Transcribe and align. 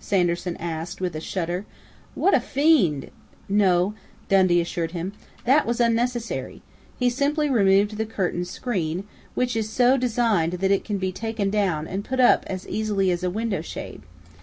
Sanderson 0.00 0.54
asked 0.58 1.00
with 1.00 1.16
a 1.16 1.18
shudder. 1.20 1.64
"What 2.14 2.34
a 2.34 2.40
fiend" 2.40 3.08
"No," 3.64 3.94
Dundee 4.28 4.60
assured 4.60 4.90
him. 4.90 5.14
"That 5.46 5.64
was 5.64 5.80
unnecessary. 5.80 6.60
He 6.98 7.08
simply 7.08 7.48
removed 7.48 7.96
the 7.96 8.04
curtain 8.04 8.44
screen, 8.44 9.04
which 9.32 9.56
is 9.56 9.70
so 9.70 9.96
designed 9.96 10.52
that 10.60 10.70
it 10.70 10.84
can 10.84 10.98
be 10.98 11.10
taken 11.10 11.48
down 11.48 11.86
and 11.86 12.04
put 12.04 12.20
up 12.20 12.44
as 12.48 12.68
easily 12.68 13.10
as 13.10 13.24
a 13.24 13.30
window 13.30 13.62
shade. 13.62 14.02